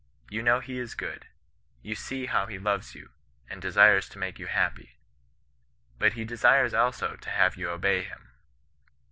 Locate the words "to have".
7.17-7.55